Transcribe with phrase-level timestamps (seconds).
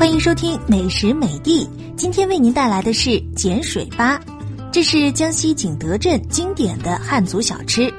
[0.00, 1.68] 欢迎收听美食美地。
[1.94, 4.18] 今天为您带来的是碱水粑，
[4.72, 7.92] 这是江西景德镇经典的汉族小吃。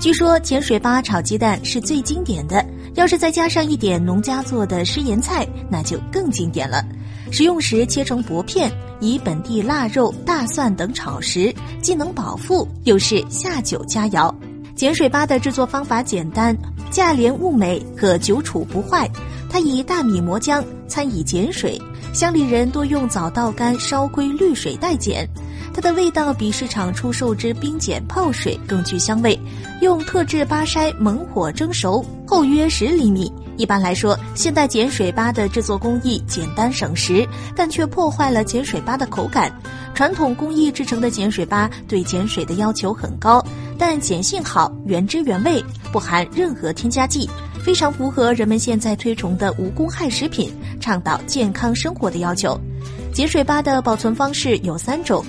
[0.00, 6.82] 据说碱水粑炒鸡蛋是最经典的，要是再加上一点农家做的湿盐菜，那就更经典了。
[7.30, 14.34] 食用时切成薄片，以本地腊肉、大蒜等炒食，既能饱腹，又是下酒佳肴。
[14.74, 16.56] 碱水粑的制作方法简单，
[16.90, 19.06] 价廉物美，可久储不坏。
[19.54, 21.80] 它以大米磨浆，参以碱水，
[22.12, 25.24] 乡里人多用早稻干烧归滤水代碱。
[25.72, 29.38] 它的味道比市场出售之冰碱泡水更具香味。
[29.80, 33.32] 用特制巴筛猛火蒸熟，厚约十厘米。
[33.56, 39.52] 一般来说，现代碱水粑的制作工艺简单省时，但却破坏了碱水粑的口感。
[39.94, 43.40] 传统工艺制成的碱水粑对碱水的要求很高，
[43.78, 47.30] 但碱性好，原汁原味，不含任何添加剂。
[47.64, 52.60] 非常符合人们现在推崇的无公害食品，倡导健康生活的要求。
[53.14, 55.24] 碱水粑的保存方式有三种：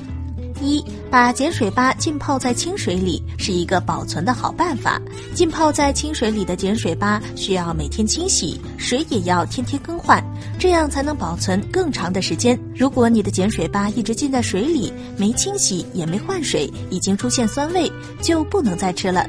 [0.61, 5.02] 一，把碱水粑浸泡在清水里，是一个保存的好办法。
[5.33, 10.22] 浸泡在清水里的碱水粑需要每天清洗，水也要天天更换，
[10.59, 12.59] 这样才能保存更长的时间。
[12.75, 17.89] 如果你的碱水粑一直浸在水里，没清洗也没换水，已经出现酸味，
[18.22, 19.25] 就不能再吃了。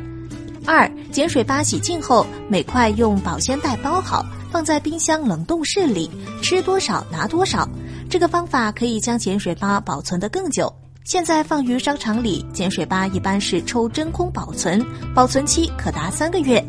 [0.67, 6.11] 二，碱水粑洗净后，每块用保鲜袋包好，放在冰箱冷冻室里，
[6.43, 7.69] 吃多少拿多少。
[8.11, 10.73] 这个方法可以将碱水粑保存得更久。
[11.05, 16.63] 现在放于商场里，碱水粑一般是抽真空保存，保存期可达三个月。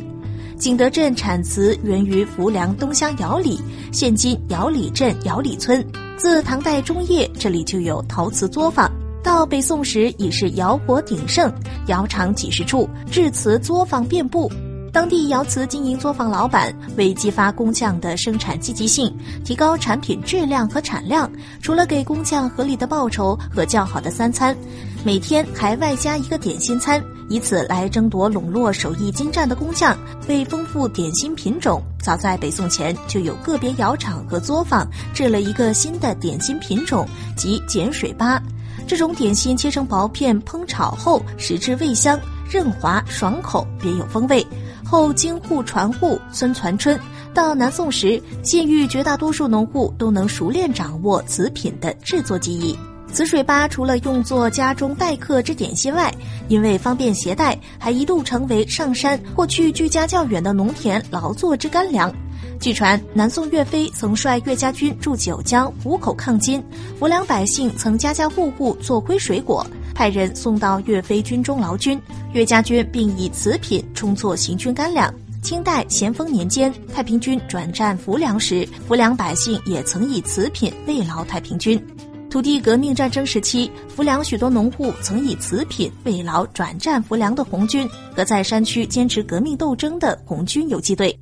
[0.59, 3.59] 景德镇产瓷源于浮梁东乡窑里，
[3.91, 5.85] 现今窑里镇窑里村。
[6.17, 8.91] 自唐代中叶，这里就有陶瓷作坊。
[9.27, 11.53] 到北宋时已是窑火鼎盛，
[11.87, 14.49] 窑厂几十处，制瓷作坊遍布。
[14.93, 21.29] 当地窑瓷经营作坊老板为激发工匠的生产积极性，提高产品质量和产量，
[21.61, 24.55] 除了给工匠合理的报酬和较好的三餐，
[25.03, 29.95] 每天还外加一个点心餐，以此来争夺笼络手艺精湛的工匠。
[30.29, 37.05] 为丰富点心品种，早在北宋前就有个别窑厂和作坊制了一个新的点心品种，
[37.35, 38.39] 即碱水粑。
[38.87, 42.17] 这种点心切成薄片，烹炒后食之味香、
[42.49, 44.45] 润滑、爽口，别有风味。
[44.83, 46.97] 后京沪传户，孙传春。
[47.33, 52.75] 到南宋时，县域绝大多数农户都能熟练掌握此品的制作技艺。
[53.11, 56.13] 紫水粑除了用作家中待客之点心外，
[56.47, 62.13] 因为方便携带，还一度成为上山或去居家较远的农田劳作之干粮。
[62.59, 66.63] 据传，南宋岳飞曾率岳家军驻九江虎口抗金，
[66.99, 71.99] 浮梁百姓曾家家户户做亏水果，派人送到岳飞军中劳军，
[72.33, 75.13] 岳家军并以此品充作行军干粮。
[75.41, 81.81] 清代咸丰年间，太平军转战浮梁时，浮梁百姓也曾以此品慰劳太平军。
[82.29, 91.17] 土地革命战争时期，浮梁许多农户曾以此品慰劳转战浮梁的红军和在山区坚持革命斗争的红军游击队。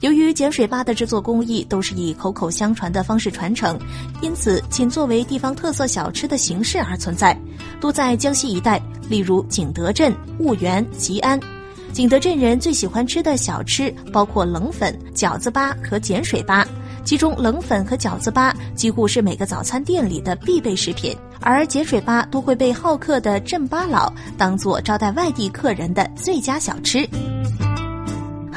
[0.00, 3.76] 由于碱水粑的制作工艺都是以口口相传的方式传承，
[4.20, 7.36] 因此仅作为地方特色小吃的形式而存在，
[7.80, 11.38] 多在江西一带，例如景德镇、婺源、吉安。
[11.92, 16.64] 景德镇人最喜欢吃的小吃包括冷粉、饺子粑和碱水粑，
[17.02, 27.08] 其中冷粉和饺子粑几乎是每个早餐店里的必备食品，而碱水粑都会被好客的镇巴佬当做招待外地客人的最佳小吃。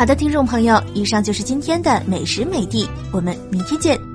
[0.01, 4.10] 好的，听众朋友，以上就是今天的美食美地，我们明天见。